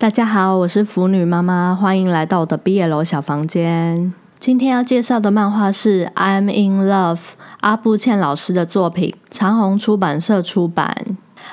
[0.00, 4.14] 大家好，我是腐女妈妈，欢迎来到我的 BL 小房间。
[4.38, 7.16] 今天要介绍的漫画是《I'm in Love》，
[7.62, 11.04] 阿布茜老师的作品，长虹出版社出版。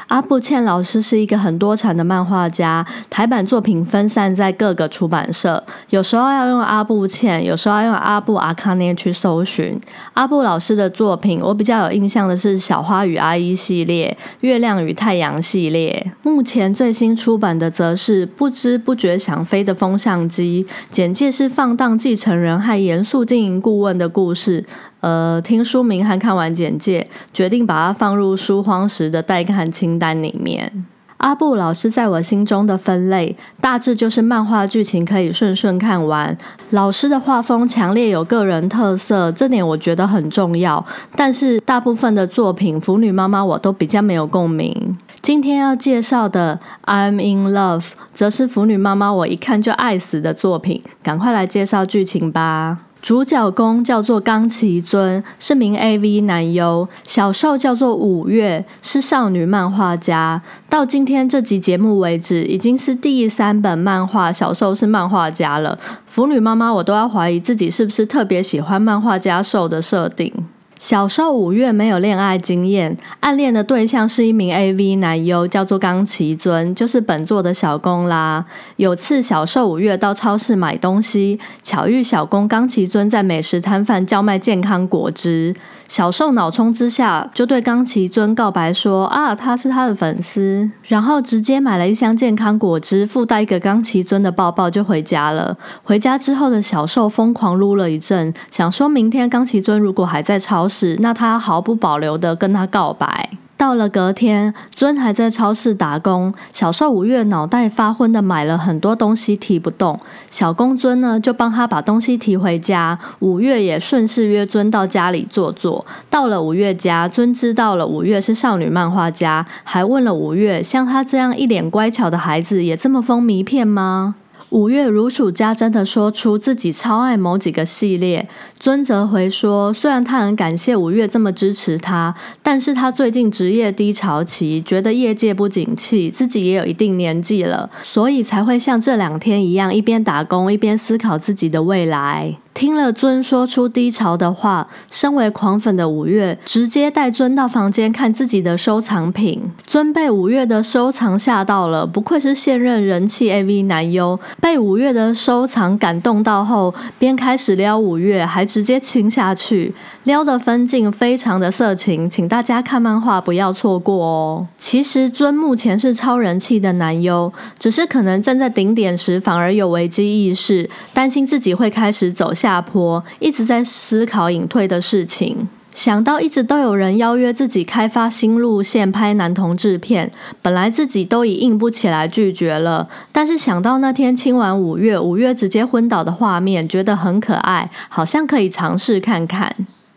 [0.08, 9.78] 阿布茜老师是一个很多产的漫画家，台版作品分散在各个出版社，有时候要用阿布茜，有时候要用阿布阿卡涅去搜寻。
[10.14, 16.12] 阿布老师的作品，我比较有印象的是《小花与阿姨》系列，《月亮与太阳》系列。
[16.22, 24.66] 目前最新出版的则是《不知不觉想飞的风向机》，简介是放荡继承人和严肃经营顾问的故事。
[25.06, 30.84] 呃，听书名和看完简介，决定把它放入书荒时的待看清单里面。
[31.18, 36.36] 阿布老师在我心中的分类，大致就是漫画剧情可以顺顺看完。
[36.72, 40.84] 老师的画风强烈有个人特色，这点我觉得很重要。
[41.16, 44.98] 但是大部分的作品，腐女妈妈我都比较没有共鸣。
[45.22, 46.60] 今天要介绍的
[46.92, 50.82] 《I'm in Love》则是腐女妈妈我一看就爱死的作品。
[51.04, 52.80] 赶快来介绍剧情吧。
[53.06, 60.42] 主角公叫做冈崎尊，是名 AV 男优；小受叫做五月，是少女漫画家。
[60.68, 65.78] 到今天这集节目为止，已经是第三本漫画小受是漫画家了。
[66.08, 70.34] 腐女妈妈，我都要怀疑自己是不是特别喜欢漫画家受的设定。
[70.78, 78.46] 小受五月没有恋爱经验，暗恋的对象是一名 AV 男优，叫做冈崎尊，就是本作的小公啦。
[78.76, 85.56] 有次小受五月到超市买东西，巧遇小公冈崎尊在美食摊贩叫卖健康果汁。
[85.88, 95.56] 小受脑冲之下，就对冈崎尊告白说：“啊，他是他的粉丝。”然后直接买了一箱健康果汁，附带一个冈崎尊的抱抱，就回家了。
[95.84, 103.30] 回家之后的小受疯狂撸了一阵，想说明天冈崎尊如果还在超是，那他毫不保留的跟他告白。
[103.58, 109.98] 到了隔天，尊还在超市打工，小受五月脑袋发昏的买了很多东西提不动，
[110.30, 113.00] 小公尊呢就帮他把东西提回家。
[113.20, 115.86] 五月也顺势约尊到家里坐坐。
[116.10, 124.16] 到了五月家，尊知道了五月是少女漫画家，还问了五月，像他这样一脸乖巧的孩子，也这么风靡片吗？
[124.50, 128.28] 五月如数家珍的说出自己超爱某几个系列，
[128.60, 142.38] 尊泽回说，虽然他很感谢五月这么支持他，但是他最近职业低潮期，觉得业界不景气，自己也有一定年纪了，所以才会像这两天一样，一边打工一边思考自己的未来。
[142.56, 149.52] 听了尊说出低潮的话，身为狂粉的五月直接带尊到房间看自己的收藏品。
[149.68, 154.18] 尊被五月的收藏吓到了，不愧是现任人气 AV 男优。
[154.40, 164.48] 被五月的收藏感动到后，边开始撩五月，还直接亲下去，撩的分镜非常的色情，请大家看漫画不要错过哦。
[164.58, 172.45] 其实尊目前是超人气的男优，只是可能站在顶点时反而有危机意识，担心自己会开始走下。
[172.46, 180.12] 下坡一直在思考隐退的事情，想到一直都有人邀约自己开发新路线拍男同志片，
[180.44, 189.52] 本来自己都已硬不起来拒绝了，但是想到那天亲完五月，五月直接昏倒的画面，觉得很可爱，好像可以尝试看看。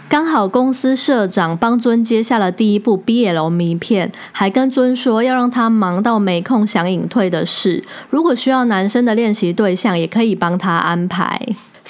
[0.09, 11.39] 刚好公司社长帮尊接下了第一部 BL 迷片，还跟尊说要让他忙到没空想隐退的事，如果需要男生的练习对象，也可以帮他安排。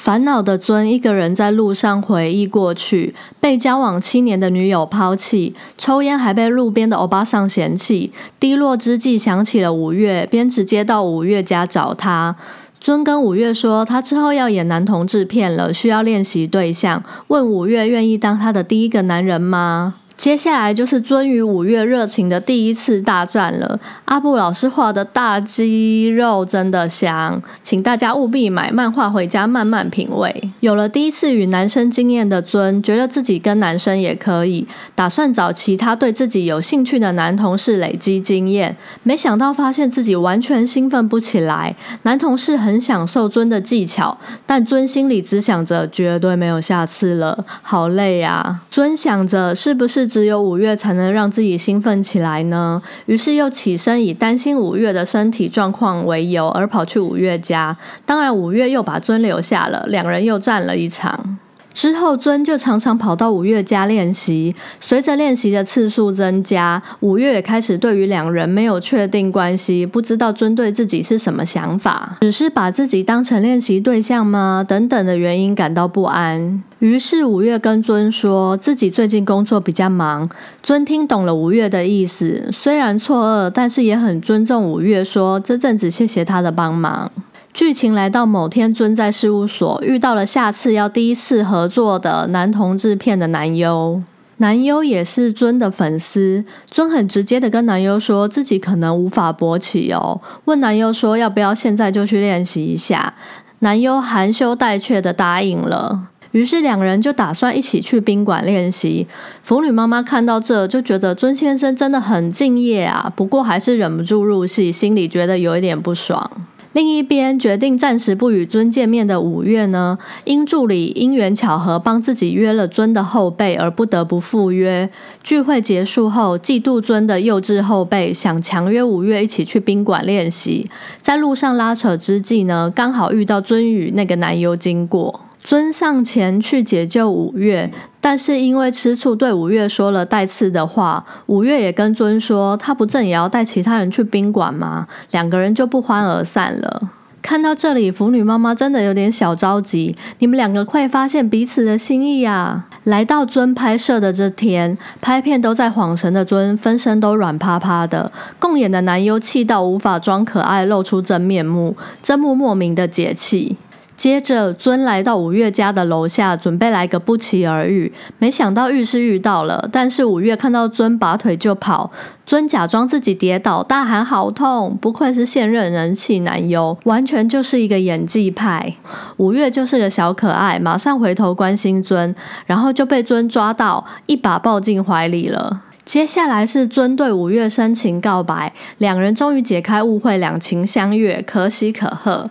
[0.01, 8.13] 烦恼的尊一个人在路上回忆过去，被交往七年的女友抛弃，抽烟还被路边的欧巴桑嫌弃。
[8.39, 12.37] 低落之际想起了五月，便直接到五月家找他。
[12.81, 19.97] 尊跟五月说，他之后要演男同志片了，需要练习对象，问五月愿意当他的第一个男人吗？
[20.19, 23.79] 接下来就是尊与五月热情的第一次大战了。
[24.07, 30.51] 阿布老师画的大肌肉真的香，请大家务必买漫画回家慢慢品味。
[30.59, 38.77] 有了第一次与男生经验的尊，觉得自己跟男生也可以，打算找其他对自己有兴趣的男同事累积经验。
[39.05, 41.77] 没想到发现自己完全兴奋不起来。
[42.03, 48.63] 男同事很享受尊的技巧，但尊心里只想着绝对没有下次了，好累啊！
[48.69, 50.08] 尊想着是不是？
[50.09, 52.83] 只有五月才能让自己兴奋起来呢。
[53.07, 57.77] 于是又起身，以担心五月的身体状况为由，而跑去五月家。
[58.07, 61.39] 当然，五月又把尊留下了，两人又战了一场。
[61.73, 64.55] 之后，尊就常常跑到五月家练习。
[64.81, 74.65] 随着练习的次数增加，五月也开始对于两人没有确定关系，不知道尊对自己是什么想法，只是把自己当成练习对象吗？
[74.67, 76.63] 等等的原因感到不安。
[76.81, 80.29] 于是五月跟尊说自己最近工作比较忙。
[80.63, 87.11] 尊听懂了五月的意思，虽然错愕，但是也很尊重五月，说这阵子谢谢他的帮忙。
[87.53, 94.01] 剧情来到某天，尊在事务所遇到了下次要第一次合作的男同志片的男优。
[94.37, 103.15] 男优也是尊的粉丝，尊很直接的跟男优说自己可能无法勃起哦，问男优说要不要现在就去练习一下。
[103.59, 109.09] 男优含羞带怯的答应了，于是两人就打算一起去宾馆练习。
[109.43, 116.31] 腐女妈妈看到这就觉得尊先生真的很敬业啊，不过还是忍不住入戏，心里觉得有一点不爽。
[116.79, 124.89] 另一边决定暂时不与尊见面的五月呢，因助理因缘巧合帮自己约了尊的后辈，而不得不赴约。
[125.25, 130.71] 聚会结束后，嫉妒尊的幼稚后辈想强约五月一起去宾馆练习，
[131.03, 135.28] 在路上拉扯之际呢，刚好遇到尊与那个男优经过。
[135.43, 141.05] 尊上前去解救五月，但是因为吃醋，对五月说了带刺的话。
[141.27, 144.87] 五月也跟尊说，他不正也要带其他人去宾馆吗？
[145.11, 146.91] 两个人就不欢而散了。
[147.21, 149.95] 看到这里，腐女妈妈真的有点小着急。
[150.19, 152.67] 你们两个快发现彼此的心意啊！
[152.85, 158.11] 来到尊拍摄的这天，拍片都在晃神的尊，分身都软趴趴的。
[158.39, 163.57] 共演的男优气到无法装可爱，露出真面目，真木莫名的解气。
[163.99, 167.93] 接着，尊来到五月家的楼下，准备来个不期而遇。
[168.21, 171.91] 没想到遇是遇到了，但是五月看到尊拔腿就跑，
[172.25, 174.79] 尊假装自己跌倒，大喊好痛。
[174.81, 178.73] 不愧是现任人气男优，完全就是一个演技派。
[179.17, 182.15] 五月就是个小可爱，马上回头关心尊，
[182.47, 185.63] 然后就被尊抓到，一把抱进怀里了。
[185.85, 192.31] 接下来是尊对五月深情告白，两人终于解开误会，两情相悦，可喜可贺。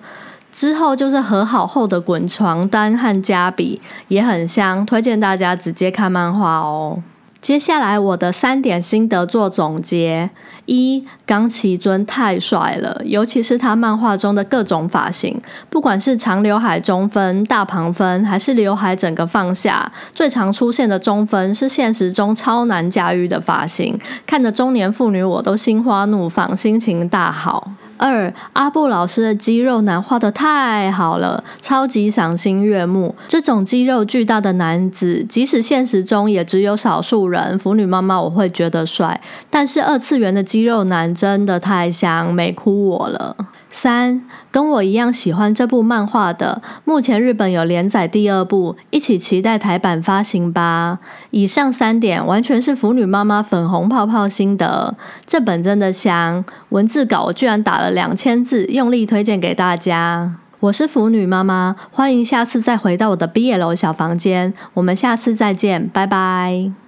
[0.58, 7.04] 之后就是和好后的滚床单和加比也很香，推荐大家直接看漫画哦。
[7.40, 10.32] 接下来我的三点心得做总结：
[10.66, 15.40] 一，冈崎尊太帅了，尤其是他漫画中的各种发型，
[15.70, 23.96] 不管是长刘海中分、大旁分，还是刘海整个放下，最常出现的中分是现实中超难驾驭的发型，
[24.26, 27.70] 看着中年妇女我都心花怒放，心情大好。
[27.98, 33.14] 二阿布老师的肌肉男画的太好了，超级赏心悦目。
[33.28, 37.58] 这种肌肉巨大的男子，即使现实中也只有少数人。
[37.60, 43.36] 腐女妈妈我会觉得帅，但是二次元的肌肉男真的太香，美哭我了。
[43.80, 50.98] 三跟我一样喜欢这部漫画的，目前日本有连载第二部，一起期待台版发行吧。
[51.30, 54.96] 以上三点完全是腐女妈妈粉红泡泡心得，
[55.28, 56.44] 这本真的香。
[56.70, 60.34] 文字稿我居然打了两千字，用力推荐给大家。
[60.60, 66.87] 我是腐女妈妈，欢迎下次再回到我的 BL 小房间，我们下次再见，拜拜。